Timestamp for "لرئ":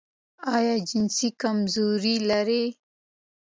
2.29-2.65